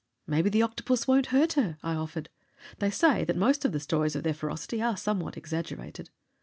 "Maybe 0.25 0.49
the 0.49 0.63
octopus 0.63 1.05
won't 1.05 1.27
hurt 1.27 1.53
her," 1.53 1.77
I 1.83 1.93
offered. 1.93 2.29
"They 2.79 2.89
say 2.89 3.23
that 3.23 3.37
most 3.37 3.65
of 3.65 3.71
the 3.71 3.79
stories 3.79 4.15
of 4.15 4.23
their 4.23 4.33
ferocity 4.33 4.81
are 4.81 4.97
somewhat 4.97 5.37
exaggerated." 5.37 6.09